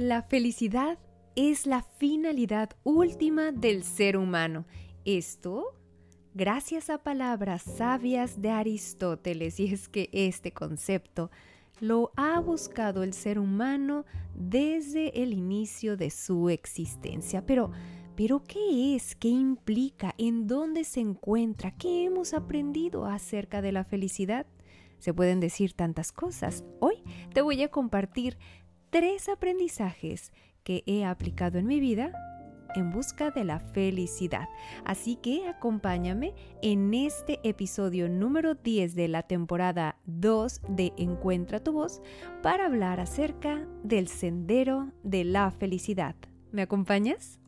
La 0.00 0.22
felicidad 0.22 0.98
es 1.36 1.66
la 1.66 1.82
finalidad 1.82 2.70
última 2.84 3.52
del 3.52 3.84
ser 3.84 4.16
humano. 4.16 4.64
Esto 5.04 5.78
gracias 6.32 6.88
a 6.88 6.96
palabras 6.96 7.60
sabias 7.60 8.40
de 8.40 8.48
Aristóteles. 8.48 9.60
Y 9.60 9.74
es 9.74 9.90
que 9.90 10.08
este 10.14 10.52
concepto 10.52 11.30
lo 11.80 12.12
ha 12.16 12.40
buscado 12.40 13.02
el 13.02 13.12
ser 13.12 13.38
humano 13.38 14.06
desde 14.34 15.22
el 15.22 15.34
inicio 15.34 15.98
de 15.98 16.08
su 16.08 16.48
existencia. 16.48 17.44
Pero, 17.44 17.70
pero 18.16 18.42
¿qué 18.42 18.96
es? 18.96 19.14
¿Qué 19.14 19.28
implica? 19.28 20.14
¿En 20.16 20.46
dónde 20.46 20.84
se 20.84 21.00
encuentra? 21.00 21.72
¿Qué 21.72 22.06
hemos 22.06 22.32
aprendido 22.32 23.04
acerca 23.04 23.60
de 23.60 23.72
la 23.72 23.84
felicidad? 23.84 24.46
Se 25.00 25.14
pueden 25.14 25.40
decir 25.40 25.72
tantas 25.72 26.12
cosas. 26.12 26.62
Hoy 26.78 27.02
te 27.32 27.40
voy 27.40 27.62
a 27.62 27.68
compartir 27.68 28.36
tres 28.90 29.28
aprendizajes 29.28 30.32
que 30.64 30.82
he 30.86 31.04
aplicado 31.04 31.58
en 31.58 31.66
mi 31.66 31.80
vida 31.80 32.12
en 32.74 32.90
busca 32.90 33.30
de 33.30 33.44
la 33.44 33.58
felicidad. 33.58 34.48
Así 34.84 35.16
que 35.16 35.48
acompáñame 35.48 36.34
en 36.62 36.92
este 36.94 37.40
episodio 37.42 38.08
número 38.08 38.54
10 38.54 38.94
de 38.94 39.08
la 39.08 39.22
temporada 39.22 39.96
2 40.06 40.60
de 40.68 40.92
Encuentra 40.96 41.60
tu 41.60 41.72
voz 41.72 42.00
para 42.42 42.66
hablar 42.66 43.00
acerca 43.00 43.66
del 43.82 44.08
sendero 44.08 44.92
de 45.02 45.24
la 45.24 45.50
felicidad. 45.50 46.14
¿Me 46.52 46.62
acompañas? 46.62 47.40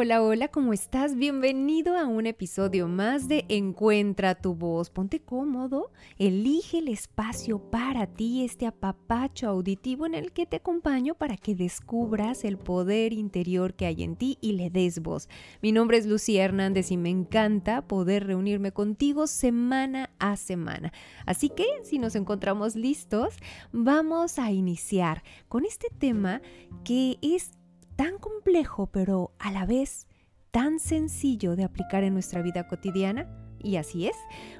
Hola, 0.00 0.22
hola, 0.22 0.46
¿cómo 0.46 0.72
estás? 0.72 1.16
Bienvenido 1.16 1.96
a 1.96 2.06
un 2.06 2.28
episodio 2.28 2.86
más 2.86 3.26
de 3.26 3.44
Encuentra 3.48 4.36
tu 4.36 4.54
voz. 4.54 4.90
Ponte 4.90 5.18
cómodo, 5.18 5.90
elige 6.18 6.78
el 6.78 6.86
espacio 6.86 7.58
para 7.58 8.06
ti, 8.06 8.44
este 8.44 8.68
apapacho 8.68 9.48
auditivo 9.48 10.06
en 10.06 10.14
el 10.14 10.30
que 10.30 10.46
te 10.46 10.58
acompaño 10.58 11.16
para 11.16 11.36
que 11.36 11.56
descubras 11.56 12.44
el 12.44 12.58
poder 12.58 13.12
interior 13.12 13.74
que 13.74 13.86
hay 13.86 14.04
en 14.04 14.14
ti 14.14 14.38
y 14.40 14.52
le 14.52 14.70
des 14.70 15.02
voz. 15.02 15.28
Mi 15.62 15.72
nombre 15.72 15.98
es 15.98 16.06
Lucía 16.06 16.44
Hernández 16.44 16.92
y 16.92 16.96
me 16.96 17.10
encanta 17.10 17.82
poder 17.88 18.24
reunirme 18.24 18.70
contigo 18.70 19.26
semana 19.26 20.10
a 20.20 20.36
semana. 20.36 20.92
Así 21.26 21.48
que, 21.48 21.66
si 21.82 21.98
nos 21.98 22.14
encontramos 22.14 22.76
listos, 22.76 23.34
vamos 23.72 24.38
a 24.38 24.52
iniciar 24.52 25.24
con 25.48 25.64
este 25.64 25.88
tema 25.98 26.40
que 26.84 27.18
es 27.20 27.57
tan 27.98 28.18
complejo, 28.18 28.86
pero 28.86 29.32
a 29.40 29.50
la 29.50 29.66
vez 29.66 30.06
tan 30.52 30.78
sencillo 30.78 31.56
de 31.56 31.64
aplicar 31.64 32.04
en 32.04 32.12
nuestra 32.12 32.42
vida 32.42 32.68
cotidiana? 32.68 33.26
Y 33.58 33.74
así 33.74 34.06
es, 34.06 34.14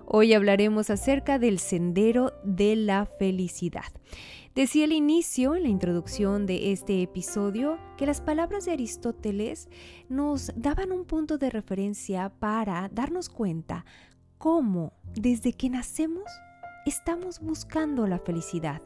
hoy 0.06 0.34
hablaremos 0.34 0.90
acerca 0.90 1.38
del 1.38 1.60
sendero 1.60 2.32
de 2.42 2.74
la 2.74 3.06
felicidad. 3.06 3.92
Decía 4.56 4.86
al 4.86 4.92
inicio, 4.92 5.54
en 5.54 5.62
la 5.62 5.68
introducción 5.68 6.46
de 6.46 6.72
este 6.72 7.00
episodio, 7.00 7.78
que 7.96 8.06
las 8.06 8.20
palabras 8.20 8.64
de 8.64 8.72
Aristóteles 8.72 9.68
nos 10.08 10.50
daban 10.56 10.90
un 10.90 11.04
punto 11.04 11.38
de 11.38 11.48
referencia 11.48 12.30
para 12.40 12.90
darnos 12.92 13.28
cuenta 13.28 13.84
cómo 14.38 14.94
desde 15.14 15.52
que 15.52 15.70
nacemos 15.70 16.24
estamos 16.86 17.38
buscando 17.38 18.08
la 18.08 18.18
felicidad. 18.18 18.82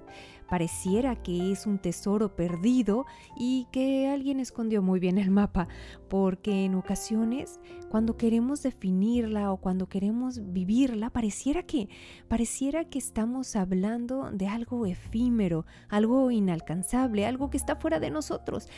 Pareciera 0.53 1.17
que 1.17 1.51
es 1.51 1.67
un 1.67 1.79
tesoro 1.79 2.37
perdido 2.37 3.07
y 3.35 3.69
que 3.73 4.09
alguien 4.09 4.39
escondió 4.39 4.83
muy 4.83 5.01
bien 5.01 5.17
el 5.17 5.31
mapa, 5.31 5.67
porque 6.11 6.67
en 6.67 6.75
ocasiones 6.75 7.59
cuando 7.89 8.19
queremos 8.19 8.63
definirla 8.63 9.51
o 9.51 9.57
cuando 9.57 9.89
queremos 9.89 10.53
vivirla, 10.53 11.09
pareciera 11.09 11.63
que 11.63 11.89
pareciera 12.29 12.85
que 12.85 12.99
estamos 12.99 13.57
hablando 13.57 14.31
de 14.31 14.47
algo 14.47 14.85
efímero, 14.85 15.65
algo 15.89 16.31
inalcanzable, 16.31 17.25
algo 17.25 17.49
que 17.49 17.57
está 17.57 17.77
fuera 17.77 17.99
de 17.99 18.11
nosotros. 18.11 18.69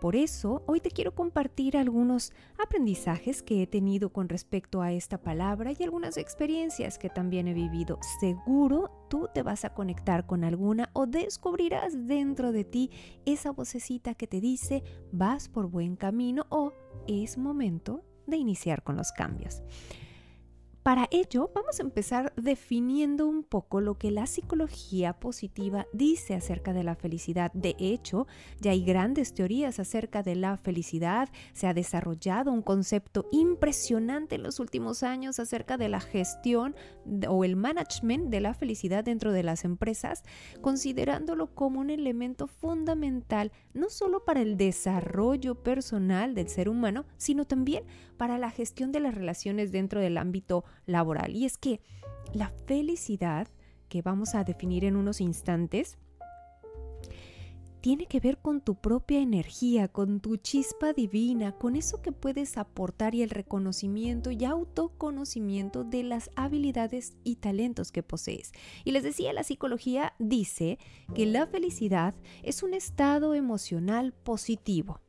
Por 0.00 0.14
eso, 0.14 0.62
hoy 0.66 0.80
te 0.80 0.92
quiero 0.92 1.14
compartir 1.14 1.76
algunos 1.76 2.32
aprendizajes 2.62 3.42
que 3.42 3.62
he 3.62 3.66
tenido 3.66 4.12
con 4.12 4.28
respecto 4.28 4.80
a 4.80 4.92
esta 4.92 5.18
palabra 5.18 5.72
y 5.76 5.82
algunas 5.82 6.16
experiencias 6.16 6.98
que 6.98 7.10
también 7.10 7.48
he 7.48 7.52
vivido. 7.52 7.98
Seguro 8.20 9.06
tú 9.10 9.28
te 9.34 9.42
vas 9.42 9.64
a 9.64 9.74
conectar 9.74 10.24
con 10.26 10.44
alguna 10.44 10.90
o 10.92 11.06
descubrirás 11.06 12.06
dentro 12.06 12.52
de 12.52 12.64
ti 12.64 12.90
esa 13.26 13.50
vocecita 13.50 14.14
que 14.14 14.28
te 14.28 14.40
dice 14.40 14.84
vas 15.10 15.48
por 15.48 15.66
buen 15.66 15.96
camino 15.96 16.46
o 16.48 16.72
es 17.08 17.36
momento 17.36 18.04
de 18.26 18.36
iniciar 18.36 18.84
con 18.84 18.96
los 18.96 19.10
cambios. 19.10 19.62
Para 20.88 21.06
ello, 21.10 21.50
vamos 21.54 21.80
a 21.80 21.82
empezar 21.82 22.32
definiendo 22.34 23.26
un 23.26 23.44
poco 23.44 23.82
lo 23.82 23.98
que 23.98 24.10
la 24.10 24.26
psicología 24.26 25.12
positiva 25.12 25.86
dice 25.92 26.34
acerca 26.34 26.72
de 26.72 26.82
la 26.82 26.94
felicidad. 26.94 27.52
De 27.52 27.76
hecho, 27.78 28.26
ya 28.58 28.70
hay 28.70 28.82
grandes 28.86 29.34
teorías 29.34 29.80
acerca 29.80 30.22
de 30.22 30.34
la 30.34 30.56
felicidad. 30.56 31.28
Se 31.52 31.66
ha 31.66 31.74
desarrollado 31.74 32.52
un 32.52 32.62
concepto 32.62 33.26
impresionante 33.32 34.36
en 34.36 34.42
los 34.42 34.60
últimos 34.60 35.02
años 35.02 35.38
acerca 35.38 35.76
de 35.76 35.90
la 35.90 36.00
gestión 36.00 36.74
o 37.28 37.44
el 37.44 37.56
management 37.56 38.30
de 38.30 38.40
la 38.40 38.54
felicidad 38.54 39.04
dentro 39.04 39.32
de 39.32 39.42
las 39.42 39.66
empresas, 39.66 40.22
considerándolo 40.62 41.54
como 41.54 41.80
un 41.80 41.90
elemento 41.90 42.46
fundamental 42.46 43.52
no 43.74 43.90
solo 43.90 44.24
para 44.24 44.40
el 44.40 44.56
desarrollo 44.56 45.54
personal 45.54 46.34
del 46.34 46.48
ser 46.48 46.70
humano, 46.70 47.04
sino 47.18 47.46
también 47.46 47.84
para 48.16 48.38
la 48.38 48.50
gestión 48.50 48.90
de 48.90 49.00
las 49.00 49.14
relaciones 49.14 49.70
dentro 49.70 50.00
del 50.00 50.16
ámbito 50.16 50.64
laboral. 50.86 51.34
Y 51.34 51.44
es 51.44 51.56
que 51.56 51.80
la 52.32 52.50
felicidad, 52.66 53.48
que 53.88 54.02
vamos 54.02 54.34
a 54.34 54.44
definir 54.44 54.84
en 54.84 54.96
unos 54.96 55.20
instantes, 55.20 55.98
tiene 57.80 58.06
que 58.06 58.20
ver 58.20 58.38
con 58.38 58.60
tu 58.60 58.74
propia 58.74 59.20
energía, 59.20 59.88
con 59.88 60.20
tu 60.20 60.36
chispa 60.36 60.92
divina, 60.92 61.52
con 61.52 61.76
eso 61.76 62.02
que 62.02 62.12
puedes 62.12 62.58
aportar 62.58 63.14
y 63.14 63.22
el 63.22 63.30
reconocimiento 63.30 64.30
y 64.30 64.44
autoconocimiento 64.44 65.84
de 65.84 66.02
las 66.02 66.30
habilidades 66.34 67.16
y 67.24 67.36
talentos 67.36 67.92
que 67.92 68.02
posees. 68.02 68.52
Y 68.84 68.92
les 68.92 69.04
decía, 69.04 69.32
la 69.32 69.44
psicología 69.44 70.14
dice 70.18 70.78
que 71.14 71.26
la 71.26 71.46
felicidad 71.46 72.14
es 72.42 72.62
un 72.62 72.74
estado 72.74 73.34
emocional 73.34 74.12
positivo 74.12 75.00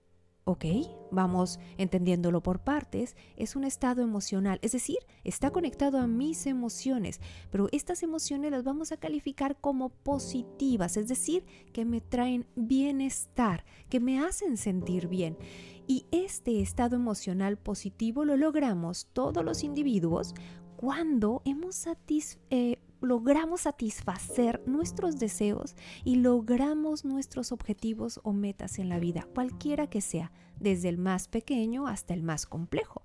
¿Ok? 0.49 0.65
Vamos 1.11 1.59
entendiéndolo 1.77 2.41
por 2.41 2.57
partes. 2.57 3.15
Es 3.37 3.55
un 3.55 3.63
estado 3.63 4.01
emocional, 4.01 4.57
es 4.63 4.71
decir, 4.71 4.97
está 5.23 5.51
conectado 5.51 5.99
a 5.99 6.07
mis 6.07 6.47
emociones, 6.47 7.21
pero 7.51 7.69
estas 7.71 8.01
emociones 8.01 8.49
las 8.49 8.63
vamos 8.63 8.91
a 8.91 8.97
calificar 8.97 9.57
como 9.61 9.89
positivas, 9.89 10.97
es 10.97 11.07
decir, 11.07 11.45
que 11.71 11.85
me 11.85 12.01
traen 12.01 12.47
bienestar, 12.55 13.63
que 13.89 13.99
me 13.99 14.21
hacen 14.21 14.57
sentir 14.57 15.07
bien. 15.07 15.37
Y 15.85 16.07
este 16.09 16.61
estado 16.61 16.95
emocional 16.95 17.59
positivo 17.59 18.25
lo 18.25 18.35
logramos 18.35 19.05
todos 19.13 19.45
los 19.45 19.63
individuos 19.63 20.33
cuando 20.77 21.43
hemos 21.45 21.85
eh, 22.49 22.79
logramos 23.01 23.61
satisfacer 23.61 24.61
nuestros 24.65 25.19
deseos 25.19 25.75
y 26.03 26.15
logramos 26.15 27.05
nuestros 27.05 27.51
objetivos 27.51 28.19
o 28.23 28.33
metas 28.33 28.79
en 28.79 28.89
la 28.89 28.99
vida, 28.99 29.27
cualquiera 29.33 29.87
que 29.87 30.01
sea, 30.01 30.31
desde 30.59 30.89
el 30.89 30.97
más 30.97 31.27
pequeño 31.27 31.87
hasta 31.87 32.13
el 32.13 32.23
más 32.23 32.45
complejo. 32.45 33.03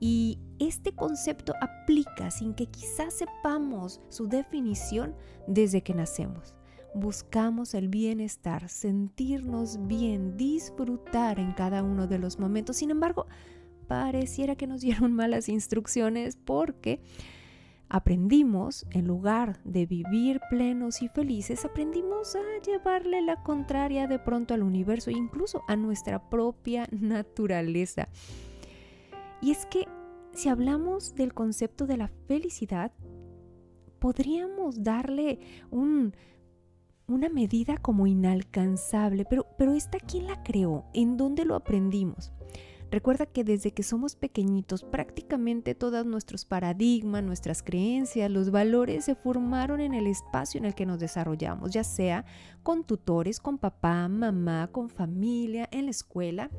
Y 0.00 0.38
este 0.58 0.92
concepto 0.92 1.54
aplica 1.60 2.30
sin 2.30 2.54
que 2.54 2.66
quizás 2.66 3.14
sepamos 3.14 4.00
su 4.08 4.28
definición 4.28 5.14
desde 5.46 5.82
que 5.82 5.94
nacemos. 5.94 6.54
Buscamos 6.94 7.74
el 7.74 7.88
bienestar, 7.88 8.68
sentirnos 8.68 9.86
bien, 9.86 10.36
disfrutar 10.36 11.38
en 11.38 11.52
cada 11.52 11.82
uno 11.82 12.06
de 12.06 12.18
los 12.18 12.38
momentos. 12.38 12.76
Sin 12.76 12.90
embargo, 12.90 13.26
pareciera 13.88 14.56
que 14.56 14.66
nos 14.66 14.80
dieron 14.82 15.12
malas 15.12 15.48
instrucciones 15.48 16.36
porque 16.36 17.00
aprendimos, 17.88 18.86
en 18.90 19.06
lugar 19.06 19.60
de 19.64 19.86
vivir 19.86 20.40
plenos 20.50 21.02
y 21.02 21.08
felices, 21.08 21.64
aprendimos 21.64 22.36
a 22.36 22.62
llevarle 22.64 23.22
la 23.22 23.42
contraria 23.42 24.06
de 24.06 24.18
pronto 24.18 24.54
al 24.54 24.62
universo 24.62 25.10
incluso 25.10 25.62
a 25.68 25.76
nuestra 25.76 26.28
propia 26.28 26.86
naturaleza. 26.90 28.08
Y 29.40 29.52
es 29.52 29.66
que 29.66 29.86
si 30.32 30.48
hablamos 30.48 31.14
del 31.14 31.34
concepto 31.34 31.86
de 31.86 31.96
la 31.96 32.08
felicidad, 32.26 32.92
podríamos 33.98 34.82
darle 34.82 35.40
un, 35.70 36.14
una 37.06 37.28
medida 37.28 37.78
como 37.78 38.06
inalcanzable, 38.06 39.24
pero, 39.24 39.46
pero 39.56 39.72
esta 39.72 39.98
quién 39.98 40.26
la 40.26 40.42
creó, 40.42 40.84
en 40.94 41.16
dónde 41.16 41.44
lo 41.44 41.54
aprendimos. 41.54 42.32
Recuerda 42.90 43.26
que 43.26 43.44
desde 43.44 43.72
que 43.72 43.82
somos 43.82 44.16
pequeñitos 44.16 44.82
prácticamente 44.82 45.74
todos 45.74 46.06
nuestros 46.06 46.46
paradigmas, 46.46 47.22
nuestras 47.22 47.62
creencias, 47.62 48.30
los 48.30 48.50
valores 48.50 49.04
se 49.04 49.14
formaron 49.14 49.80
en 49.80 49.92
el 49.92 50.06
espacio 50.06 50.58
en 50.58 50.64
el 50.64 50.74
que 50.74 50.86
nos 50.86 50.98
desarrollamos, 50.98 51.70
ya 51.70 51.84
sea 51.84 52.24
con 52.62 52.84
tutores, 52.84 53.40
con 53.40 53.58
papá, 53.58 54.08
mamá, 54.08 54.68
con 54.72 54.88
familia, 54.88 55.68
en 55.70 55.84
la 55.84 55.90
escuela 55.90 56.50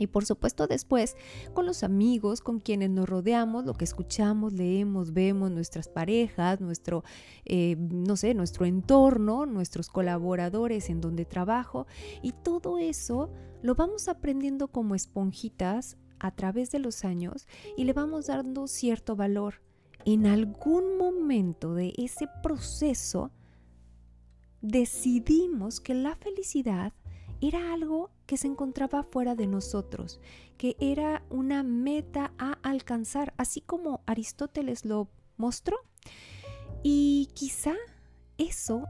y 0.00 0.06
por 0.06 0.24
supuesto 0.24 0.66
después 0.66 1.14
con 1.52 1.66
los 1.66 1.84
amigos, 1.84 2.40
con 2.40 2.58
quienes 2.58 2.90
nos 2.90 3.08
rodeamos, 3.08 3.66
lo 3.66 3.74
que 3.74 3.84
escuchamos, 3.84 4.54
leemos, 4.54 5.12
vemos, 5.12 5.50
nuestras 5.50 5.88
parejas, 5.88 6.60
nuestro, 6.60 7.04
eh, 7.44 7.76
no 7.78 8.16
sé, 8.16 8.34
nuestro 8.34 8.64
entorno, 8.64 9.44
nuestros 9.44 9.90
colaboradores 9.90 10.88
en 10.88 11.02
donde 11.02 11.26
trabajo. 11.26 11.86
Y 12.22 12.32
todo 12.32 12.78
eso 12.78 13.30
lo 13.62 13.74
vamos 13.74 14.08
aprendiendo 14.08 14.68
como 14.68 14.94
esponjitas 14.94 15.98
a 16.18 16.30
través 16.30 16.70
de 16.70 16.78
los 16.78 17.04
años 17.04 17.46
y 17.76 17.84
le 17.84 17.92
vamos 17.92 18.28
dando 18.28 18.66
cierto 18.68 19.16
valor. 19.16 19.60
En 20.06 20.26
algún 20.26 20.96
momento 20.96 21.74
de 21.74 21.92
ese 21.98 22.26
proceso 22.42 23.30
decidimos 24.62 25.78
que 25.80 25.92
la 25.92 26.16
felicidad 26.16 26.94
era 27.42 27.72
algo 27.72 28.10
que 28.30 28.36
se 28.36 28.46
encontraba 28.46 29.02
fuera 29.02 29.34
de 29.34 29.48
nosotros, 29.48 30.20
que 30.56 30.76
era 30.78 31.24
una 31.30 31.64
meta 31.64 32.32
a 32.38 32.52
alcanzar, 32.62 33.34
así 33.38 33.60
como 33.60 34.04
Aristóteles 34.06 34.84
lo 34.84 35.08
mostró. 35.36 35.76
Y 36.84 37.28
quizá 37.34 37.74
eso 38.38 38.84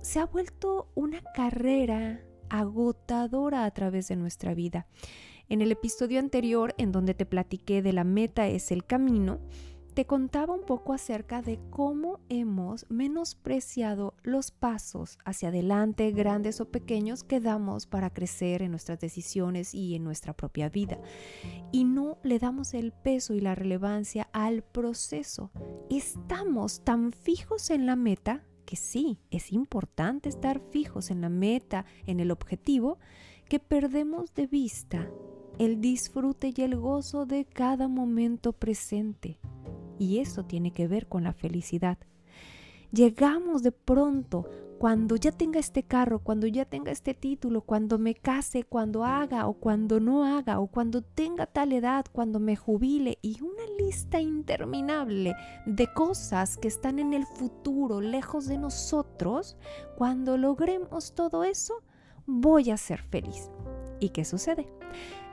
se 0.00 0.20
ha 0.20 0.26
vuelto 0.26 0.92
una 0.94 1.24
carrera 1.34 2.24
agotadora 2.48 3.64
a 3.64 3.70
través 3.72 4.06
de 4.06 4.14
nuestra 4.14 4.54
vida. 4.54 4.86
En 5.48 5.60
el 5.60 5.72
episodio 5.72 6.20
anterior, 6.20 6.72
en 6.78 6.92
donde 6.92 7.14
te 7.14 7.26
platiqué 7.26 7.82
de 7.82 7.92
la 7.92 8.04
meta 8.04 8.46
es 8.46 8.70
el 8.70 8.84
camino, 8.84 9.40
te 9.94 10.06
contaba 10.06 10.54
un 10.54 10.66
poco 10.66 10.92
acerca 10.92 11.40
de 11.40 11.60
cómo 11.70 12.18
hemos 12.28 12.84
menospreciado 12.90 14.14
los 14.24 14.50
pasos 14.50 15.18
hacia 15.24 15.48
adelante, 15.48 16.10
grandes 16.10 16.60
o 16.60 16.68
pequeños, 16.68 17.22
que 17.22 17.38
damos 17.38 17.86
para 17.86 18.10
crecer 18.10 18.62
en 18.62 18.72
nuestras 18.72 18.98
decisiones 18.98 19.72
y 19.72 19.94
en 19.94 20.02
nuestra 20.02 20.32
propia 20.32 20.68
vida. 20.68 21.00
Y 21.70 21.84
no 21.84 22.18
le 22.24 22.40
damos 22.40 22.74
el 22.74 22.92
peso 22.92 23.34
y 23.34 23.40
la 23.40 23.54
relevancia 23.54 24.28
al 24.32 24.62
proceso. 24.62 25.52
Estamos 25.90 26.82
tan 26.82 27.12
fijos 27.12 27.70
en 27.70 27.86
la 27.86 27.94
meta, 27.94 28.42
que 28.66 28.74
sí, 28.74 29.20
es 29.30 29.52
importante 29.52 30.28
estar 30.28 30.60
fijos 30.70 31.12
en 31.12 31.20
la 31.20 31.28
meta, 31.28 31.84
en 32.06 32.18
el 32.18 32.32
objetivo, 32.32 32.98
que 33.48 33.60
perdemos 33.60 34.34
de 34.34 34.48
vista 34.48 35.08
el 35.58 35.80
disfrute 35.80 36.52
y 36.56 36.62
el 36.62 36.76
gozo 36.76 37.26
de 37.26 37.44
cada 37.44 37.86
momento 37.86 38.52
presente. 38.52 39.38
Y 39.98 40.18
eso 40.18 40.44
tiene 40.44 40.72
que 40.72 40.88
ver 40.88 41.06
con 41.06 41.24
la 41.24 41.32
felicidad. 41.32 41.98
Llegamos 42.92 43.62
de 43.62 43.72
pronto, 43.72 44.48
cuando 44.78 45.16
ya 45.16 45.32
tenga 45.32 45.58
este 45.58 45.82
carro, 45.82 46.20
cuando 46.20 46.46
ya 46.46 46.64
tenga 46.64 46.92
este 46.92 47.14
título, 47.14 47.62
cuando 47.62 47.98
me 47.98 48.14
case, 48.14 48.64
cuando 48.64 49.04
haga 49.04 49.46
o 49.48 49.54
cuando 49.54 49.98
no 49.98 50.24
haga, 50.24 50.60
o 50.60 50.66
cuando 50.66 51.02
tenga 51.02 51.46
tal 51.46 51.72
edad, 51.72 52.04
cuando 52.12 52.38
me 52.38 52.54
jubile, 52.54 53.18
y 53.22 53.40
una 53.40 53.64
lista 53.78 54.20
interminable 54.20 55.34
de 55.66 55.92
cosas 55.92 56.56
que 56.56 56.68
están 56.68 56.98
en 56.98 57.14
el 57.14 57.26
futuro, 57.26 58.00
lejos 58.00 58.46
de 58.46 58.58
nosotros, 58.58 59.56
cuando 59.96 60.36
logremos 60.36 61.14
todo 61.14 61.44
eso, 61.44 61.82
voy 62.26 62.70
a 62.70 62.76
ser 62.76 63.00
feliz. 63.02 63.50
¿Y 64.00 64.10
qué 64.10 64.24
sucede? 64.24 64.68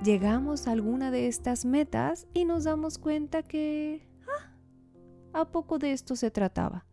Llegamos 0.03 0.67
a 0.67 0.71
alguna 0.71 1.11
de 1.11 1.27
estas 1.27 1.65
metas 1.65 2.25
y 2.33 2.45
nos 2.45 2.63
damos 2.63 2.97
cuenta 2.97 3.43
que 3.43 4.07
¿A 5.33 5.45
poco 5.45 5.77
de 5.77 5.93
esto 5.93 6.15
se 6.15 6.31
trataba? 6.31 6.85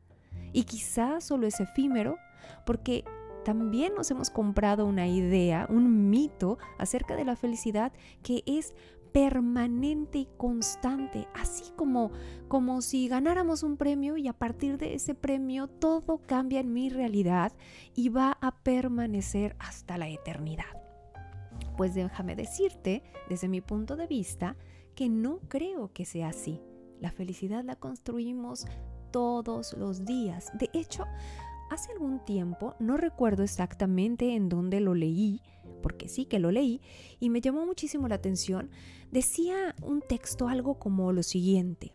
Y 0.52 0.64
quizás 0.64 1.24
solo 1.24 1.46
es 1.46 1.60
efímero, 1.60 2.16
porque 2.64 3.04
también 3.44 3.94
nos 3.94 4.10
hemos 4.10 4.30
comprado 4.30 4.86
una 4.86 5.06
idea, 5.06 5.66
un 5.70 6.10
mito 6.10 6.58
acerca 6.78 7.16
de 7.16 7.24
la 7.24 7.36
felicidad 7.36 7.92
que 8.22 8.42
es 8.46 8.74
permanente 9.12 10.18
y 10.18 10.28
constante, 10.36 11.26
así 11.34 11.72
como 11.76 12.12
como 12.46 12.82
si 12.82 13.08
ganáramos 13.08 13.62
un 13.62 13.76
premio 13.76 14.16
y 14.16 14.28
a 14.28 14.32
partir 14.32 14.78
de 14.78 14.94
ese 14.94 15.14
premio 15.14 15.66
todo 15.66 16.18
cambia 16.26 16.60
en 16.60 16.72
mi 16.72 16.88
realidad 16.88 17.52
y 17.94 18.08
va 18.08 18.38
a 18.40 18.54
permanecer 18.62 19.56
hasta 19.58 19.98
la 19.98 20.08
eternidad. 20.08 20.82
Pues 21.76 21.94
déjame 21.94 22.36
decirte, 22.36 23.02
desde 23.28 23.48
mi 23.48 23.60
punto 23.60 23.96
de 23.96 24.06
vista, 24.06 24.56
que 24.94 25.08
no 25.08 25.40
creo 25.48 25.92
que 25.92 26.04
sea 26.04 26.28
así. 26.28 26.60
La 27.00 27.12
felicidad 27.12 27.64
la 27.64 27.76
construimos 27.76 28.66
todos 29.10 29.74
los 29.74 30.04
días. 30.04 30.50
De 30.58 30.68
hecho, 30.72 31.04
hace 31.70 31.92
algún 31.92 32.24
tiempo, 32.24 32.74
no 32.80 32.96
recuerdo 32.96 33.42
exactamente 33.42 34.34
en 34.34 34.48
dónde 34.48 34.80
lo 34.80 34.94
leí, 34.94 35.40
porque 35.82 36.08
sí 36.08 36.24
que 36.24 36.38
lo 36.38 36.50
leí, 36.50 36.80
y 37.20 37.30
me 37.30 37.40
llamó 37.40 37.66
muchísimo 37.66 38.08
la 38.08 38.16
atención, 38.16 38.70
decía 39.10 39.74
un 39.82 40.02
texto 40.02 40.48
algo 40.48 40.78
como 40.78 41.12
lo 41.12 41.22
siguiente. 41.22 41.94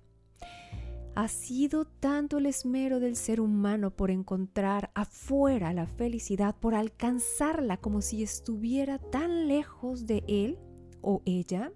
Ha 1.15 1.27
sido 1.27 1.85
tanto 1.85 2.39
el 2.39 2.47
esmero 2.47 2.99
del 2.99 3.15
ser 3.15 3.39
humano 3.39 3.91
por 3.91 4.09
encontrar 4.09 4.89
afuera 4.95 5.71
la 5.73 5.85
felicidad, 5.85 6.55
por 6.55 6.73
alcanzarla 6.73 7.77
como 7.77 8.01
si 8.01 8.23
estuviera 8.23 8.97
tan 8.97 9.47
lejos 9.47 10.07
de 10.07 10.23
él 10.27 10.57
o 11.01 11.21
ella, 11.25 11.71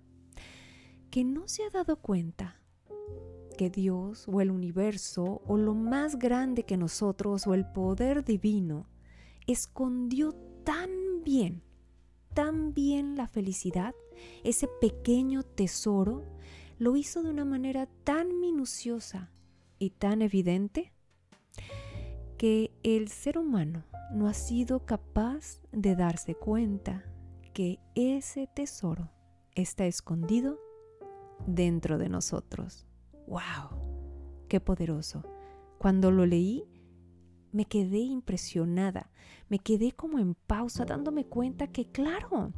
que 1.11 1.23
no 1.23 1.47
se 1.47 1.63
ha 1.63 1.69
dado 1.69 1.97
cuenta 1.97 2.59
que 3.57 3.69
Dios 3.69 4.25
o 4.29 4.39
el 4.39 4.51
universo 4.51 5.41
o 5.45 5.57
lo 5.57 5.73
más 5.73 6.17
grande 6.17 6.63
que 6.63 6.77
nosotros 6.77 7.45
o 7.47 7.53
el 7.53 7.65
poder 7.65 8.23
divino 8.23 8.87
escondió 9.47 10.33
tan 10.63 10.89
bien, 11.25 11.63
tan 12.33 12.73
bien 12.73 13.17
la 13.17 13.27
felicidad, 13.27 13.93
ese 14.43 14.69
pequeño 14.79 15.43
tesoro, 15.43 16.23
lo 16.79 16.95
hizo 16.95 17.23
de 17.23 17.31
una 17.31 17.43
manera 17.43 17.87
tan 18.03 18.39
minuciosa 18.39 19.31
y 19.79 19.89
tan 19.89 20.21
evidente 20.21 20.93
que 22.37 22.71
el 22.83 23.09
ser 23.09 23.37
humano 23.37 23.83
no 24.13 24.27
ha 24.27 24.33
sido 24.33 24.85
capaz 24.85 25.59
de 25.71 25.95
darse 25.95 26.35
cuenta 26.35 27.03
que 27.53 27.79
ese 27.95 28.47
tesoro 28.47 29.09
está 29.55 29.85
escondido 29.85 30.59
dentro 31.47 31.97
de 31.97 32.09
nosotros. 32.09 32.86
¡Wow! 33.27 34.45
¡Qué 34.47 34.59
poderoso! 34.59 35.23
Cuando 35.77 36.11
lo 36.11 36.25
leí, 36.25 36.63
me 37.51 37.65
quedé 37.65 37.99
impresionada, 37.99 39.11
me 39.49 39.59
quedé 39.59 39.91
como 39.91 40.17
en 40.19 40.33
pausa 40.33 40.85
dándome 40.85 41.25
cuenta 41.25 41.67
que, 41.67 41.91
claro, 41.91 42.53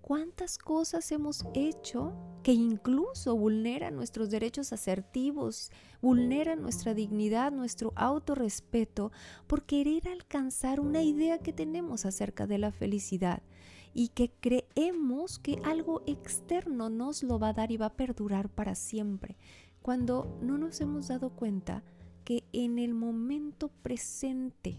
cuántas 0.00 0.58
cosas 0.58 1.10
hemos 1.12 1.46
hecho 1.54 2.12
que 2.42 2.52
incluso 2.52 3.36
vulneran 3.36 3.94
nuestros 3.94 4.28
derechos 4.30 4.72
asertivos, 4.72 5.70
vulneran 6.00 6.60
nuestra 6.60 6.92
dignidad, 6.92 7.52
nuestro 7.52 7.92
autorrespeto, 7.94 9.12
por 9.46 9.64
querer 9.64 10.08
alcanzar 10.08 10.80
una 10.80 11.02
idea 11.02 11.38
que 11.38 11.52
tenemos 11.52 12.04
acerca 12.04 12.46
de 12.48 12.58
la 12.58 12.72
felicidad 12.72 13.42
y 13.94 14.08
que 14.08 14.30
creemos 14.40 15.38
que 15.38 15.60
algo 15.64 16.02
externo 16.06 16.90
nos 16.90 17.22
lo 17.22 17.38
va 17.38 17.48
a 17.48 17.52
dar 17.52 17.70
y 17.70 17.76
va 17.76 17.86
a 17.86 17.96
perdurar 17.96 18.48
para 18.48 18.74
siempre, 18.74 19.36
cuando 19.82 20.38
no 20.40 20.58
nos 20.58 20.80
hemos 20.80 21.08
dado 21.08 21.30
cuenta 21.30 21.82
que 22.24 22.44
en 22.52 22.78
el 22.78 22.94
momento 22.94 23.68
presente 23.82 24.78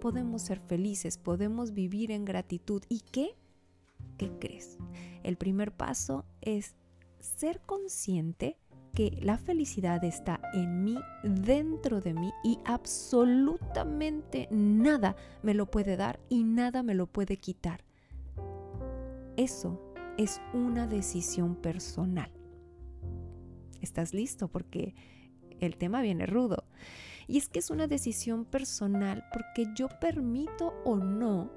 podemos 0.00 0.42
ser 0.42 0.60
felices, 0.60 1.18
podemos 1.18 1.72
vivir 1.72 2.10
en 2.10 2.24
gratitud. 2.24 2.82
¿Y 2.88 3.00
qué? 3.00 3.36
¿Qué 4.16 4.30
crees? 4.38 4.78
El 5.22 5.36
primer 5.36 5.72
paso 5.72 6.24
es 6.40 6.74
ser 7.18 7.60
consciente 7.60 8.56
que 8.94 9.18
la 9.22 9.38
felicidad 9.38 10.02
está 10.04 10.40
en 10.52 10.84
mí, 10.84 10.98
dentro 11.22 12.00
de 12.00 12.14
mí 12.14 12.32
y 12.42 12.58
absolutamente 12.64 14.48
nada 14.50 15.16
me 15.42 15.54
lo 15.54 15.66
puede 15.66 15.96
dar 15.96 16.18
y 16.28 16.42
nada 16.44 16.82
me 16.82 16.94
lo 16.94 17.06
puede 17.06 17.36
quitar. 17.36 17.84
Eso 19.40 19.80
es 20.18 20.38
una 20.52 20.86
decisión 20.86 21.56
personal. 21.56 22.30
¿Estás 23.80 24.12
listo? 24.12 24.48
Porque 24.48 24.94
el 25.60 25.78
tema 25.78 26.02
viene 26.02 26.26
rudo. 26.26 26.64
Y 27.26 27.38
es 27.38 27.48
que 27.48 27.60
es 27.60 27.70
una 27.70 27.86
decisión 27.86 28.44
personal 28.44 29.24
porque 29.32 29.64
yo 29.74 29.88
permito 29.98 30.74
o 30.84 30.96
no 30.96 31.50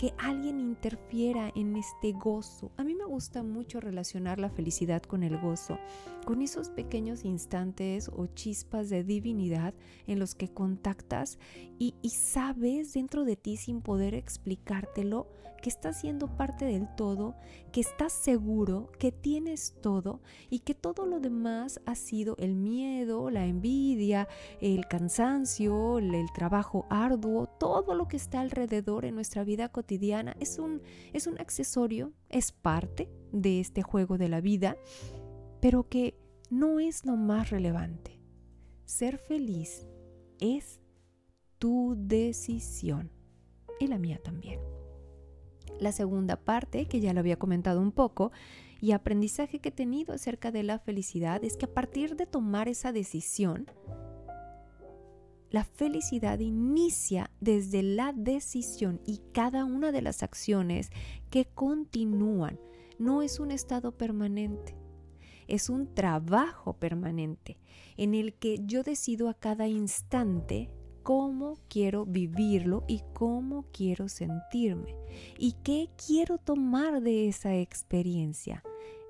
que 0.00 0.14
alguien 0.16 0.60
interfiera 0.60 1.52
en 1.54 1.76
este 1.76 2.12
gozo. 2.12 2.72
A 2.78 2.84
mí 2.84 2.94
me 2.94 3.04
gusta 3.04 3.42
mucho 3.42 3.80
relacionar 3.80 4.38
la 4.38 4.48
felicidad 4.48 5.02
con 5.02 5.22
el 5.22 5.36
gozo, 5.36 5.78
con 6.24 6.40
esos 6.40 6.70
pequeños 6.70 7.26
instantes 7.26 8.08
o 8.08 8.26
chispas 8.28 8.88
de 8.88 9.04
divinidad 9.04 9.74
en 10.06 10.18
los 10.18 10.34
que 10.34 10.48
contactas 10.48 11.38
y, 11.78 11.92
sabes 12.08 12.94
dentro 12.94 13.26
de 13.26 13.36
ti 13.36 13.58
sin 13.58 13.82
poder 13.82 14.14
explicártelo 14.14 15.26
que 15.60 15.68
estás 15.68 16.00
siendo 16.00 16.26
parte 16.26 16.64
del 16.64 16.88
todo, 16.96 17.34
que 17.70 17.82
estás 17.82 18.14
seguro, 18.14 18.90
que 18.98 19.12
tienes 19.12 19.74
todo 19.82 20.22
y 20.48 20.60
que 20.60 20.74
todo 20.74 21.04
lo 21.04 21.20
demás 21.20 21.82
ha 21.84 21.94
sido 21.94 22.34
el 22.38 22.54
miedo, 22.54 23.28
la 23.28 23.44
envidia, 23.44 24.26
el 24.62 24.86
cansancio, 24.88 25.98
el 25.98 26.32
trabajo 26.34 26.86
arduo, 26.88 27.46
todo 27.46 27.94
lo 27.94 28.08
que 28.08 28.16
está 28.16 28.40
alrededor 28.40 29.04
en 29.04 29.14
nuestra 29.14 29.44
vida 29.44 29.68
cotidiana 29.68 29.89
es 30.38 30.58
un, 30.58 30.82
es 31.12 31.26
un 31.26 31.40
accesorio, 31.40 32.12
es 32.28 32.52
parte 32.52 33.08
de 33.32 33.60
este 33.60 33.82
juego 33.82 34.18
de 34.18 34.28
la 34.28 34.40
vida, 34.40 34.76
pero 35.60 35.88
que 35.88 36.16
no 36.50 36.80
es 36.80 37.04
lo 37.04 37.16
más 37.16 37.50
relevante. 37.50 38.20
Ser 38.84 39.18
feliz 39.18 39.86
es 40.40 40.80
tu 41.58 41.94
decisión 41.96 43.10
y 43.78 43.86
la 43.86 43.98
mía 43.98 44.20
también. 44.22 44.60
La 45.78 45.92
segunda 45.92 46.36
parte, 46.36 46.86
que 46.86 47.00
ya 47.00 47.14
lo 47.14 47.20
había 47.20 47.38
comentado 47.38 47.80
un 47.80 47.92
poco, 47.92 48.32
y 48.80 48.92
aprendizaje 48.92 49.60
que 49.60 49.68
he 49.68 49.72
tenido 49.72 50.14
acerca 50.14 50.50
de 50.50 50.62
la 50.62 50.78
felicidad 50.78 51.44
es 51.44 51.56
que 51.56 51.66
a 51.66 51.74
partir 51.74 52.16
de 52.16 52.26
tomar 52.26 52.68
esa 52.68 52.92
decisión, 52.92 53.66
la 55.50 55.64
felicidad 55.64 56.38
inicia 56.38 57.30
desde 57.40 57.82
la 57.82 58.12
decisión 58.12 59.00
y 59.04 59.20
cada 59.32 59.64
una 59.64 59.92
de 59.92 60.02
las 60.02 60.22
acciones 60.22 60.90
que 61.30 61.46
continúan. 61.46 62.58
No 62.98 63.22
es 63.22 63.40
un 63.40 63.50
estado 63.50 63.92
permanente, 63.92 64.76
es 65.48 65.68
un 65.68 65.94
trabajo 65.94 66.74
permanente 66.74 67.58
en 67.96 68.14
el 68.14 68.34
que 68.34 68.60
yo 68.64 68.82
decido 68.82 69.28
a 69.28 69.34
cada 69.34 69.66
instante 69.66 70.70
cómo 71.02 71.58
quiero 71.68 72.06
vivirlo 72.06 72.84
y 72.86 73.02
cómo 73.14 73.64
quiero 73.72 74.08
sentirme 74.08 74.94
y 75.38 75.52
qué 75.64 75.88
quiero 76.06 76.38
tomar 76.38 77.00
de 77.00 77.28
esa 77.28 77.56
experiencia. 77.56 78.62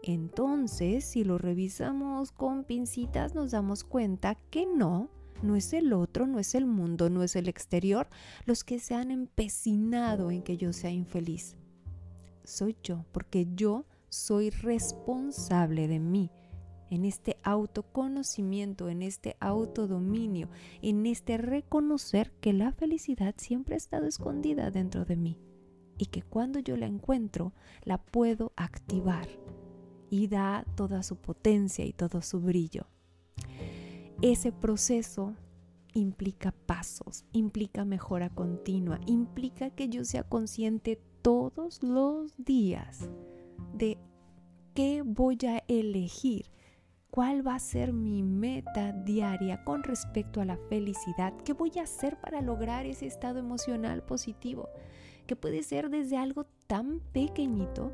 Entonces, 0.02 1.04
si 1.04 1.24
lo 1.24 1.36
revisamos 1.36 2.32
con 2.32 2.64
pincitas, 2.64 3.34
nos 3.34 3.50
damos 3.50 3.84
cuenta 3.84 4.34
que 4.50 4.66
no, 4.66 5.10
no 5.42 5.56
es 5.56 5.72
el 5.72 5.92
otro, 5.92 6.26
no 6.26 6.38
es 6.38 6.54
el 6.54 6.66
mundo, 6.66 7.10
no 7.10 7.22
es 7.22 7.36
el 7.36 7.48
exterior 7.48 8.08
los 8.44 8.64
que 8.64 8.78
se 8.78 8.94
han 8.94 9.10
empecinado 9.10 10.30
en 10.30 10.42
que 10.42 10.56
yo 10.56 10.72
sea 10.72 10.90
infeliz. 10.90 11.56
Soy 12.44 12.76
yo, 12.82 13.04
porque 13.12 13.46
yo 13.54 13.86
soy 14.08 14.50
responsable 14.50 15.88
de 15.88 16.00
mí 16.00 16.30
en 16.90 17.04
este 17.04 17.38
autoconocimiento, 17.44 18.88
en 18.88 19.02
este 19.02 19.36
autodominio, 19.38 20.48
en 20.82 21.06
este 21.06 21.38
reconocer 21.38 22.32
que 22.40 22.52
la 22.52 22.72
felicidad 22.72 23.34
siempre 23.38 23.74
ha 23.74 23.78
estado 23.78 24.06
escondida 24.06 24.70
dentro 24.70 25.04
de 25.04 25.16
mí 25.16 25.38
y 25.96 26.06
que 26.06 26.22
cuando 26.22 26.58
yo 26.58 26.76
la 26.76 26.86
encuentro 26.86 27.52
la 27.84 27.98
puedo 27.98 28.52
activar 28.56 29.28
y 30.10 30.26
da 30.26 30.64
toda 30.74 31.04
su 31.04 31.16
potencia 31.16 31.84
y 31.84 31.92
todo 31.92 32.22
su 32.22 32.40
brillo. 32.40 32.86
Ese 34.22 34.52
proceso 34.52 35.34
implica 35.94 36.52
pasos, 36.66 37.24
implica 37.32 37.86
mejora 37.86 38.28
continua, 38.28 39.00
implica 39.06 39.70
que 39.70 39.88
yo 39.88 40.04
sea 40.04 40.24
consciente 40.24 41.00
todos 41.22 41.82
los 41.82 42.34
días 42.36 43.08
de 43.72 43.96
qué 44.74 45.00
voy 45.02 45.38
a 45.48 45.64
elegir, 45.68 46.50
cuál 47.10 47.46
va 47.46 47.54
a 47.54 47.60
ser 47.60 47.94
mi 47.94 48.22
meta 48.22 48.92
diaria 48.92 49.64
con 49.64 49.82
respecto 49.82 50.42
a 50.42 50.44
la 50.44 50.58
felicidad, 50.68 51.34
qué 51.42 51.54
voy 51.54 51.72
a 51.78 51.84
hacer 51.84 52.20
para 52.20 52.42
lograr 52.42 52.84
ese 52.84 53.06
estado 53.06 53.38
emocional 53.38 54.02
positivo, 54.02 54.68
que 55.26 55.34
puede 55.34 55.62
ser 55.62 55.88
desde 55.88 56.18
algo 56.18 56.44
tan 56.66 57.00
pequeñito 57.14 57.90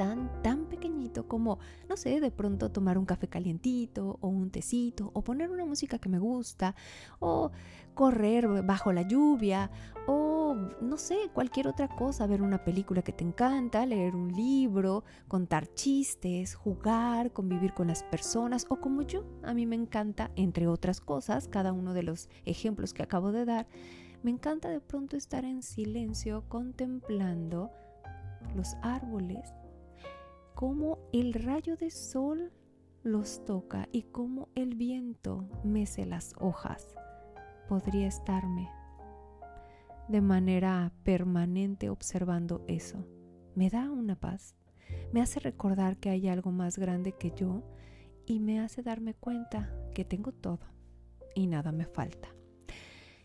tan, 0.00 0.30
tan 0.42 0.64
pequeñito 0.64 1.28
como, 1.28 1.58
no 1.86 1.94
sé, 1.94 2.20
de 2.20 2.30
pronto 2.30 2.70
tomar 2.70 2.96
un 2.96 3.04
café 3.04 3.28
calientito 3.28 4.16
o 4.22 4.28
un 4.28 4.50
tecito 4.50 5.10
o 5.12 5.22
poner 5.22 5.50
una 5.50 5.66
música 5.66 5.98
que 5.98 6.08
me 6.08 6.18
gusta 6.18 6.74
o 7.18 7.50
correr 7.92 8.62
bajo 8.62 8.94
la 8.94 9.02
lluvia 9.02 9.70
o, 10.06 10.56
no 10.80 10.96
sé, 10.96 11.28
cualquier 11.34 11.68
otra 11.68 11.86
cosa, 11.86 12.26
ver 12.26 12.40
una 12.40 12.64
película 12.64 13.02
que 13.02 13.12
te 13.12 13.24
encanta, 13.24 13.84
leer 13.84 14.16
un 14.16 14.32
libro, 14.32 15.04
contar 15.28 15.66
chistes, 15.74 16.54
jugar, 16.54 17.34
convivir 17.34 17.74
con 17.74 17.88
las 17.88 18.02
personas 18.02 18.64
o 18.70 18.80
como 18.80 19.02
yo, 19.02 19.26
a 19.42 19.52
mí 19.52 19.66
me 19.66 19.76
encanta, 19.76 20.30
entre 20.34 20.66
otras 20.66 21.02
cosas, 21.02 21.46
cada 21.46 21.74
uno 21.74 21.92
de 21.92 22.04
los 22.04 22.30
ejemplos 22.46 22.94
que 22.94 23.02
acabo 23.02 23.32
de 23.32 23.44
dar, 23.44 23.66
me 24.22 24.30
encanta 24.30 24.70
de 24.70 24.80
pronto 24.80 25.18
estar 25.18 25.44
en 25.44 25.62
silencio 25.62 26.48
contemplando 26.48 27.70
los 28.56 28.76
árboles 28.80 29.52
cómo 30.54 30.98
el 31.12 31.32
rayo 31.34 31.76
de 31.76 31.90
sol 31.90 32.52
los 33.02 33.44
toca 33.44 33.88
y 33.92 34.02
cómo 34.02 34.48
el 34.54 34.74
viento 34.74 35.48
mece 35.64 36.06
las 36.06 36.34
hojas. 36.38 36.94
Podría 37.68 38.06
estarme 38.06 38.68
de 40.08 40.20
manera 40.20 40.92
permanente 41.04 41.88
observando 41.88 42.64
eso. 42.66 43.06
Me 43.54 43.70
da 43.70 43.90
una 43.90 44.16
paz, 44.16 44.56
me 45.12 45.20
hace 45.20 45.40
recordar 45.40 45.96
que 45.98 46.10
hay 46.10 46.28
algo 46.28 46.50
más 46.50 46.78
grande 46.78 47.12
que 47.12 47.30
yo 47.30 47.62
y 48.26 48.40
me 48.40 48.60
hace 48.60 48.82
darme 48.82 49.14
cuenta 49.14 49.72
que 49.94 50.04
tengo 50.04 50.32
todo 50.32 50.66
y 51.34 51.46
nada 51.46 51.72
me 51.72 51.86
falta. 51.86 52.28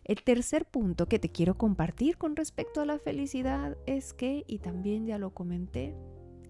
El 0.04 0.24
tercer 0.24 0.66
punto 0.66 1.08
que 1.08 1.18
te 1.18 1.30
quiero 1.30 1.58
compartir 1.58 2.18
con 2.18 2.36
respecto 2.36 2.82
a 2.82 2.86
la 2.86 3.00
felicidad 3.00 3.76
es 3.88 4.14
que, 4.14 4.44
y 4.48 4.60
también 4.60 5.08
ya 5.08 5.18
lo 5.18 5.34
comenté, 5.34 5.96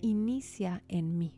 inicia 0.05 0.83
en 0.87 1.17
mí. 1.17 1.35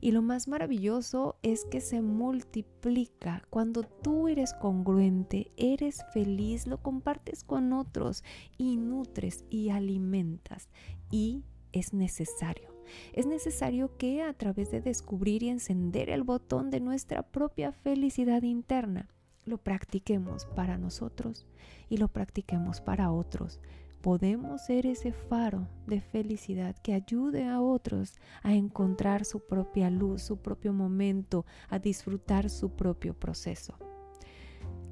Y 0.00 0.12
lo 0.12 0.22
más 0.22 0.46
maravilloso 0.46 1.36
es 1.42 1.64
que 1.64 1.80
se 1.80 2.02
multiplica. 2.02 3.42
Cuando 3.50 3.82
tú 3.82 4.28
eres 4.28 4.52
congruente, 4.54 5.52
eres 5.56 6.04
feliz, 6.12 6.66
lo 6.66 6.82
compartes 6.82 7.44
con 7.44 7.72
otros 7.72 8.22
y 8.58 8.76
nutres 8.76 9.44
y 9.50 9.70
alimentas. 9.70 10.68
Y 11.10 11.44
es 11.72 11.92
necesario. 11.92 12.76
Es 13.12 13.26
necesario 13.26 13.96
que 13.96 14.22
a 14.22 14.32
través 14.32 14.70
de 14.70 14.80
descubrir 14.80 15.42
y 15.42 15.48
encender 15.48 16.10
el 16.10 16.22
botón 16.22 16.70
de 16.70 16.80
nuestra 16.80 17.22
propia 17.22 17.72
felicidad 17.72 18.42
interna, 18.42 19.08
lo 19.44 19.58
practiquemos 19.58 20.46
para 20.46 20.76
nosotros 20.76 21.46
y 21.88 21.96
lo 21.96 22.08
practiquemos 22.08 22.80
para 22.80 23.10
otros 23.10 23.60
podemos 24.06 24.62
ser 24.62 24.86
ese 24.86 25.10
faro 25.10 25.66
de 25.88 26.00
felicidad 26.00 26.76
que 26.76 26.94
ayude 26.94 27.48
a 27.48 27.60
otros 27.60 28.14
a 28.44 28.54
encontrar 28.54 29.24
su 29.24 29.40
propia 29.40 29.90
luz, 29.90 30.22
su 30.22 30.36
propio 30.36 30.72
momento, 30.72 31.44
a 31.68 31.80
disfrutar 31.80 32.48
su 32.48 32.70
propio 32.70 33.14
proceso. 33.14 33.76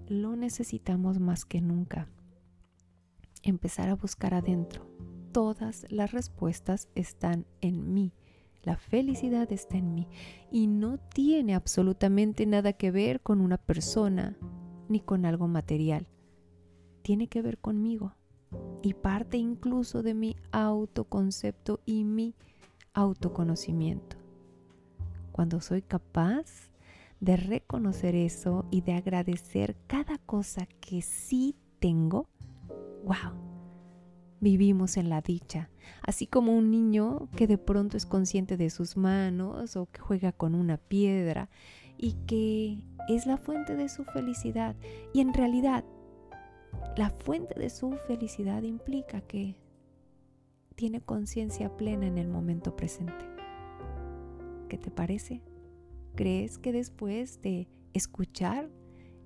Lo 0.09 0.35
necesitamos 0.35 1.21
más 1.21 1.44
que 1.44 1.61
nunca. 1.61 2.09
Empezar 3.44 3.88
a 3.88 3.94
buscar 3.94 4.35
adentro. 4.35 4.90
Todas 5.30 5.87
las 5.90 6.11
respuestas 6.11 6.88
están 6.97 7.47
en 7.61 7.94
mí. 7.94 8.12
La 8.64 8.76
felicidad 8.76 9.52
está 9.52 9.76
en 9.76 9.94
mí 9.94 10.09
y 10.50 10.66
no 10.66 10.99
tiene 10.99 11.54
absolutamente 11.54 12.47
nada 12.47 12.73
que 12.73 12.90
ver 12.90 13.21
con 13.21 13.40
una 13.40 13.59
persona 13.59 14.37
ni 14.88 14.99
con 14.99 15.25
algo 15.25 15.47
material. 15.47 16.09
Tiene 17.02 17.28
que 17.28 17.42
ver 17.42 17.59
conmigo 17.59 18.16
y 18.82 18.94
parte 18.94 19.37
incluso 19.37 20.02
de 20.02 20.14
mi 20.14 20.37
autoconcepto 20.52 21.80
y 21.87 22.04
mi 22.04 22.34
autoconocimiento. 22.92 24.16
Cuando 25.32 25.61
soy 25.61 25.82
capaz 25.82 26.70
de 27.20 27.37
reconocer 27.37 28.14
eso 28.14 28.66
y 28.70 28.82
de 28.82 28.92
agradecer 28.92 29.76
cada 29.87 30.18
cosa 30.18 30.66
que 30.80 31.02
sí 31.02 31.56
tengo, 31.80 32.28
wow, 33.04 33.32
vivimos 34.40 34.96
en 34.99 35.08
la 35.08 35.23
dicha, 35.23 35.70
así 36.02 36.26
como 36.26 36.52
un 36.56 36.70
niño 36.70 37.28
que 37.34 37.46
de 37.46 37.58
pronto 37.58 37.96
es 37.96 38.04
consciente 38.04 38.56
de 38.56 38.70
sus 38.70 38.96
manos 38.96 39.76
o 39.76 39.87
que 39.87 40.00
juega 40.00 40.32
con 40.32 40.54
una 40.54 40.76
piedra 40.76 41.49
y 41.96 42.12
que 42.26 42.82
es 43.08 43.26
la 43.26 43.38
fuente 43.38 43.75
de 43.75 43.88
su 43.88 44.04
felicidad 44.04 44.76
y 45.12 45.20
en 45.20 45.32
realidad 45.32 45.84
la 46.97 47.11
fuente 47.11 47.59
de 47.59 47.71
su 47.71 47.93
felicidad 48.07 48.62
implica 48.62 49.21
que 49.21 49.57
tiene 50.75 51.00
conciencia 51.00 51.76
plena 51.76 52.07
en 52.07 52.19
el 52.19 52.28
momento 52.28 52.76
presente. 52.76 53.25
¿Qué 54.69 54.78
te 54.78 54.90
parece? 54.90 55.43
¿Crees 56.14 56.59
que 56.59 56.73
después 56.73 57.40
de 57.43 57.69
escuchar 57.93 58.71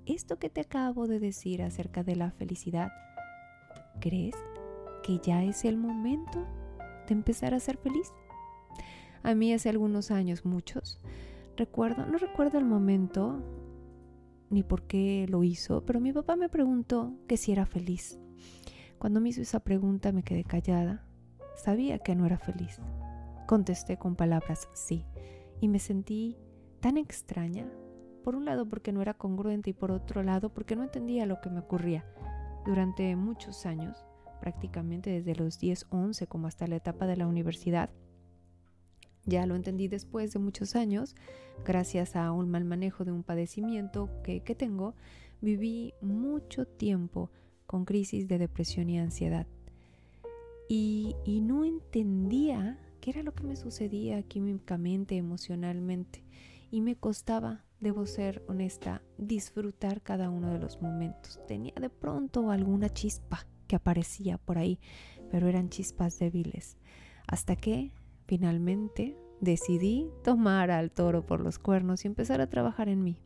esto 0.06 0.38
que 0.38 0.48
te 0.48 0.60
acabo 0.62 1.06
de 1.06 1.18
decir 1.18 1.62
acerca 1.62 2.02
de 2.02 2.16
la 2.16 2.30
felicidad, 2.30 2.90
crees 4.00 4.34
que 5.02 5.18
ya 5.18 5.44
es 5.44 5.64
el 5.64 5.76
momento 5.76 6.46
de 7.06 7.14
empezar 7.14 7.54
a 7.54 7.60
ser 7.60 7.76
feliz. 7.76 8.12
A 9.22 9.34
mí 9.34 9.52
hace 9.52 9.68
algunos 9.68 10.10
años, 10.10 10.44
muchos, 10.44 11.00
recuerdo, 11.56 12.06
no 12.06 12.18
recuerdo 12.18 12.58
el 12.58 12.64
momento 12.64 13.42
ni 14.50 14.62
por 14.62 14.82
qué 14.82 15.26
lo 15.28 15.44
hizo, 15.44 15.84
pero 15.84 16.00
mi 16.00 16.12
papá 16.12 16.36
me 16.36 16.48
preguntó 16.48 17.14
que 17.26 17.36
si 17.36 17.52
era 17.52 17.66
feliz. 17.66 18.18
Cuando 18.98 19.20
me 19.20 19.28
hizo 19.28 19.42
esa 19.42 19.60
pregunta 19.60 20.12
me 20.12 20.22
quedé 20.22 20.44
callada. 20.44 21.04
Sabía 21.56 21.98
que 21.98 22.14
no 22.14 22.26
era 22.26 22.38
feliz. 22.38 22.80
Contesté 23.46 23.96
con 23.96 24.16
palabras 24.16 24.68
sí 24.72 25.04
y 25.60 25.68
me 25.68 25.78
sentí 25.78 26.36
tan 26.80 26.96
extraña. 26.96 27.66
Por 28.24 28.34
un 28.34 28.44
lado 28.44 28.68
porque 28.68 28.92
no 28.92 29.00
era 29.02 29.14
congruente 29.14 29.70
y 29.70 29.72
por 29.72 29.90
otro 29.90 30.22
lado 30.22 30.52
porque 30.52 30.76
no 30.76 30.82
entendía 30.82 31.26
lo 31.26 31.40
que 31.40 31.50
me 31.50 31.60
ocurría. 31.60 32.04
Durante 32.66 33.14
muchos 33.16 33.66
años, 33.66 34.04
prácticamente 34.40 35.10
desde 35.10 35.34
los 35.34 35.58
10, 35.58 35.86
11 35.90 36.26
como 36.26 36.46
hasta 36.46 36.66
la 36.66 36.76
etapa 36.76 37.06
de 37.06 37.16
la 37.16 37.26
universidad, 37.26 37.90
ya 39.28 39.46
lo 39.46 39.54
entendí 39.54 39.88
después 39.88 40.32
de 40.32 40.38
muchos 40.38 40.74
años, 40.74 41.14
gracias 41.64 42.16
a 42.16 42.32
un 42.32 42.50
mal 42.50 42.64
manejo 42.64 43.04
de 43.04 43.12
un 43.12 43.22
padecimiento 43.22 44.08
que, 44.22 44.40
tengo, 44.40 44.94
viví 45.40 45.92
mucho 46.00 46.66
tiempo 46.66 47.30
con 47.66 47.84
crisis 47.84 48.26
de 48.26 48.38
depresión 48.38 48.88
y 48.88 48.98
ansiedad. 48.98 49.46
Y, 50.68 51.14
y, 51.24 51.40
no 51.40 51.64
entendía 51.64 52.78
qué 53.00 53.10
era 53.10 53.22
lo 53.22 53.34
que 53.34 53.44
me 53.44 53.56
sucedía 53.56 54.22
químicamente, 54.22 55.16
emocionalmente. 55.16 56.24
Y 56.70 56.82
me 56.82 56.96
costaba, 56.96 57.64
debo 57.80 58.06
ser 58.06 58.44
honesta, 58.48 59.02
disfrutar 59.16 60.02
cada 60.02 60.28
uno 60.28 60.52
de 60.52 60.58
los 60.58 60.82
momentos. 60.82 61.40
Tenía 61.46 61.72
de 61.80 61.88
pronto 61.88 62.50
alguna 62.50 62.90
chispa 62.90 63.46
que 63.66 63.76
aparecía 63.76 64.36
por 64.38 64.58
ahí, 64.58 64.78
pero 65.30 65.48
eran 65.48 65.70
chispas 65.70 66.18
débiles. 66.18 66.76
Hasta 67.26 67.56
que 67.56 67.92
Finalmente 68.28 69.16
decidí 69.40 70.10
tomar 70.22 70.70
al 70.70 70.90
toro 70.90 71.24
por 71.24 71.40
los 71.40 71.58
cuernos 71.58 72.04
y 72.04 72.08
empezar 72.08 72.42
a 72.42 72.50
trabajar 72.50 72.90
en 72.90 73.02
mí. 73.02 73.22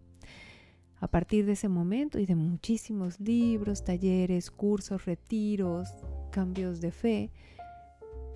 A 1.01 1.09
partir 1.09 1.45
de 1.45 1.53
ese 1.53 1.69
momento 1.69 2.21
y 2.21 2.27
de 2.27 2.37
muchísimos 2.37 3.19
libros, 3.19 3.83
talleres, 3.83 4.53
cursos, 4.53 5.05
retiros, 5.05 5.89
cambios 6.31 6.81
de 6.81 6.93
fe, 6.93 7.33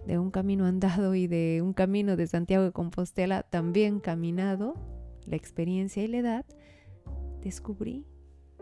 de 0.08 0.18
un 0.18 0.32
camino 0.32 0.66
andado 0.66 1.14
y 1.14 1.28
de 1.28 1.62
un 1.62 1.72
camino 1.72 2.16
de 2.16 2.26
Santiago 2.26 2.64
de 2.64 2.72
Compostela 2.72 3.44
también 3.44 4.00
caminado, 4.00 4.74
la 5.24 5.36
experiencia 5.36 6.02
y 6.02 6.08
la 6.08 6.18
edad, 6.18 6.46
descubrí 7.42 8.04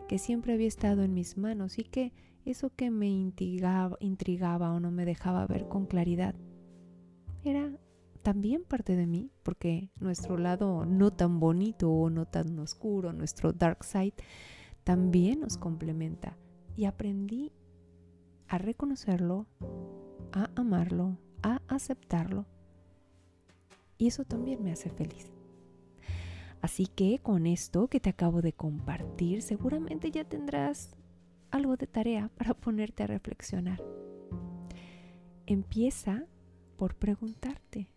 que 0.09 0.19
siempre 0.19 0.53
había 0.53 0.69
estado 0.69 1.05
en 1.05 1.15
mis 1.15 1.39
manos 1.39 1.79
y 1.79 1.85
que 1.85 2.13
eso 2.45 2.71
que 2.77 2.91
me 2.91 3.09
intrigaba, 3.09 3.97
intrigaba 4.01 4.75
o 4.75 4.81
no 4.81 4.91
me 4.91 5.07
dejaba 5.07 5.47
ver 5.47 5.69
con 5.69 5.87
claridad 5.87 6.35
era 7.43 7.71
también 8.25 8.65
parte 8.65 8.97
de 8.97 9.07
mí, 9.07 9.31
porque 9.43 9.91
nuestro 10.01 10.39
lado 10.39 10.87
no 10.87 11.13
tan 11.13 11.39
bonito 11.39 11.91
o 11.91 12.09
no 12.09 12.25
tan 12.25 12.59
oscuro, 12.59 13.13
nuestro 13.13 13.53
dark 13.53 13.85
side, 13.85 14.15
también 14.83 15.41
nos 15.41 15.59
complementa. 15.59 16.37
Y 16.75 16.87
aprendí 16.87 17.53
a 18.49 18.57
reconocerlo, 18.57 19.47
a 20.33 20.51
amarlo, 20.57 21.19
a 21.43 21.61
aceptarlo. 21.69 22.47
Y 23.99 24.09
eso 24.09 24.25
también 24.25 24.65
me 24.65 24.73
hace 24.73 24.89
feliz. 24.89 25.31
Así 26.63 26.87
que 26.87 27.19
con 27.19 27.47
esto 27.47 27.89
que 27.89 28.01
te 28.01 28.09
acabo 28.09 28.41
de 28.41 28.55
compartir, 28.55 29.43
seguramente 29.43 30.11
ya 30.11 30.25
tendrás 30.25 30.97
algo 31.51 31.77
de 31.77 31.87
tarea 31.87 32.31
para 32.39 32.55
ponerte 32.55 33.03
a 33.03 33.07
reflexionar. 33.07 33.85
Empieza 35.45 36.27
por 36.79 36.95
preguntarte, 36.95 37.91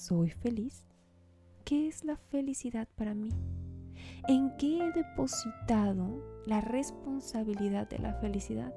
¿Soy 0.00 0.30
feliz? 0.30 0.82
¿Qué 1.62 1.86
es 1.86 2.04
la 2.06 2.16
felicidad 2.16 2.88
para 2.96 3.12
mí? 3.12 3.28
¿En 4.28 4.56
qué 4.56 4.78
he 4.78 4.92
depositado 4.92 6.24
la 6.46 6.62
responsabilidad 6.62 7.86
de 7.86 7.98
la 7.98 8.14
felicidad? 8.14 8.74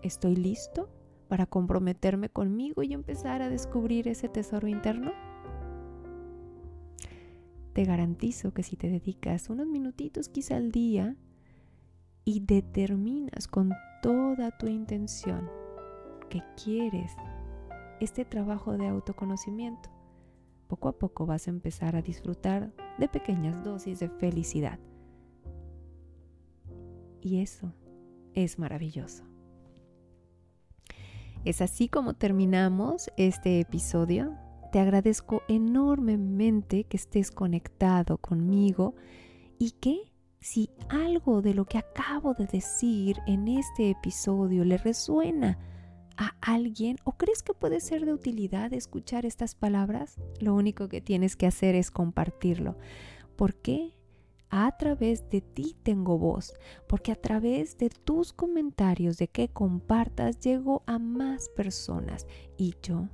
¿Estoy 0.00 0.36
listo 0.36 0.88
para 1.28 1.44
comprometerme 1.44 2.30
conmigo 2.30 2.82
y 2.82 2.94
empezar 2.94 3.42
a 3.42 3.50
descubrir 3.50 4.08
ese 4.08 4.30
tesoro 4.30 4.66
interno? 4.66 5.12
Te 7.74 7.84
garantizo 7.84 8.54
que 8.54 8.62
si 8.62 8.76
te 8.76 8.88
dedicas 8.88 9.50
unos 9.50 9.66
minutitos 9.66 10.30
quizá 10.30 10.56
al 10.56 10.72
día 10.72 11.16
y 12.24 12.40
determinas 12.40 13.46
con 13.46 13.74
toda 14.00 14.56
tu 14.56 14.68
intención 14.68 15.50
que 16.30 16.42
quieres 16.64 17.12
este 18.00 18.24
trabajo 18.24 18.78
de 18.78 18.88
autoconocimiento, 18.88 19.99
poco 20.70 20.88
a 20.88 20.92
poco 20.92 21.26
vas 21.26 21.48
a 21.48 21.50
empezar 21.50 21.96
a 21.96 22.02
disfrutar 22.02 22.72
de 22.96 23.08
pequeñas 23.08 23.64
dosis 23.64 23.98
de 23.98 24.08
felicidad. 24.08 24.78
Y 27.20 27.40
eso 27.40 27.74
es 28.34 28.58
maravilloso. 28.58 29.24
Es 31.44 31.60
así 31.60 31.88
como 31.88 32.14
terminamos 32.14 33.10
este 33.16 33.58
episodio. 33.58 34.36
Te 34.70 34.78
agradezco 34.78 35.42
enormemente 35.48 36.84
que 36.84 36.96
estés 36.96 37.32
conectado 37.32 38.18
conmigo 38.18 38.94
y 39.58 39.72
que 39.72 40.12
si 40.38 40.70
algo 40.88 41.42
de 41.42 41.52
lo 41.52 41.64
que 41.64 41.78
acabo 41.78 42.32
de 42.34 42.46
decir 42.46 43.18
en 43.26 43.48
este 43.48 43.90
episodio 43.90 44.64
le 44.64 44.78
resuena 44.78 45.58
a 46.20 46.36
alguien 46.42 46.98
o 47.04 47.12
crees 47.12 47.42
que 47.42 47.54
puede 47.54 47.80
ser 47.80 48.04
de 48.04 48.12
utilidad 48.12 48.74
escuchar 48.74 49.24
estas 49.24 49.54
palabras, 49.54 50.20
lo 50.38 50.54
único 50.54 50.86
que 50.86 51.00
tienes 51.00 51.34
que 51.34 51.46
hacer 51.46 51.74
es 51.74 51.90
compartirlo. 51.90 52.76
¿Por 53.36 53.54
qué? 53.54 53.96
A 54.50 54.76
través 54.76 55.30
de 55.30 55.40
ti 55.40 55.74
tengo 55.82 56.18
voz, 56.18 56.52
porque 56.86 57.10
a 57.10 57.16
través 57.16 57.78
de 57.78 57.88
tus 57.88 58.34
comentarios, 58.34 59.16
de 59.16 59.28
que 59.28 59.48
compartas, 59.48 60.38
llego 60.40 60.82
a 60.86 60.98
más 60.98 61.48
personas. 61.48 62.26
Y 62.58 62.74
yo, 62.82 63.08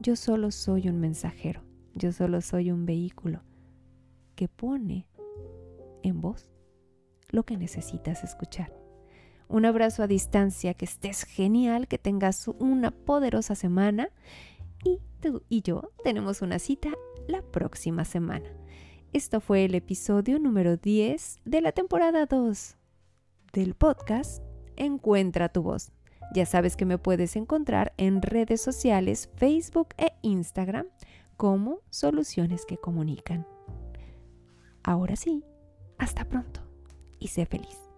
yo 0.00 0.14
solo 0.14 0.50
soy 0.50 0.90
un 0.90 1.00
mensajero, 1.00 1.62
yo 1.94 2.12
solo 2.12 2.42
soy 2.42 2.70
un 2.70 2.84
vehículo 2.84 3.42
que 4.34 4.48
pone 4.48 5.08
en 6.02 6.20
voz 6.20 6.50
lo 7.30 7.44
que 7.44 7.56
necesitas 7.56 8.22
escuchar. 8.22 8.79
Un 9.50 9.66
abrazo 9.66 10.04
a 10.04 10.06
distancia, 10.06 10.74
que 10.74 10.84
estés 10.84 11.24
genial, 11.24 11.88
que 11.88 11.98
tengas 11.98 12.46
una 12.60 12.92
poderosa 12.92 13.56
semana 13.56 14.10
y 14.84 15.00
tú 15.20 15.42
y 15.48 15.62
yo 15.62 15.90
tenemos 16.04 16.40
una 16.40 16.60
cita 16.60 16.90
la 17.26 17.42
próxima 17.42 18.04
semana. 18.04 18.48
Esto 19.12 19.40
fue 19.40 19.64
el 19.64 19.74
episodio 19.74 20.38
número 20.38 20.76
10 20.76 21.40
de 21.44 21.60
la 21.62 21.72
temporada 21.72 22.26
2 22.26 22.76
del 23.52 23.74
podcast 23.74 24.40
Encuentra 24.76 25.48
tu 25.48 25.62
voz. 25.62 25.90
Ya 26.32 26.46
sabes 26.46 26.76
que 26.76 26.84
me 26.86 26.98
puedes 26.98 27.34
encontrar 27.34 27.92
en 27.96 28.22
redes 28.22 28.62
sociales, 28.62 29.30
Facebook 29.34 29.88
e 29.98 30.12
Instagram 30.22 30.86
como 31.36 31.80
Soluciones 31.90 32.64
que 32.66 32.78
Comunican. 32.78 33.48
Ahora 34.84 35.16
sí, 35.16 35.42
hasta 35.98 36.24
pronto 36.24 36.60
y 37.18 37.26
sé 37.26 37.46
feliz. 37.46 37.89